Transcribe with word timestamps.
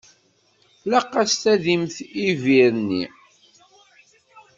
Tlaq-as 0.81 1.31
tadimt 1.41 1.95
i 2.23 2.25
lbir-nni. 2.37 3.05